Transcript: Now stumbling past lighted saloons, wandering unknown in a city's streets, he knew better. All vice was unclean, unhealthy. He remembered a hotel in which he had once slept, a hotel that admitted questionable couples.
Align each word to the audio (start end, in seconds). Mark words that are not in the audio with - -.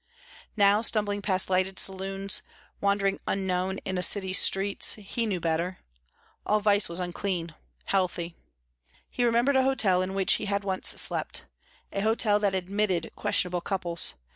Now 0.57 0.81
stumbling 0.81 1.21
past 1.21 1.47
lighted 1.47 1.77
saloons, 1.77 2.41
wandering 2.79 3.19
unknown 3.27 3.77
in 3.85 3.99
a 3.99 4.01
city's 4.01 4.39
streets, 4.39 4.95
he 4.95 5.27
knew 5.27 5.39
better. 5.39 5.77
All 6.43 6.59
vice 6.59 6.89
was 6.89 6.99
unclean, 6.99 7.53
unhealthy. 7.85 8.35
He 9.11 9.23
remembered 9.23 9.57
a 9.57 9.63
hotel 9.63 10.01
in 10.01 10.15
which 10.15 10.33
he 10.41 10.45
had 10.45 10.63
once 10.63 10.87
slept, 10.99 11.43
a 11.93 12.01
hotel 12.01 12.39
that 12.39 12.55
admitted 12.55 13.11
questionable 13.15 13.61
couples. 13.61 14.15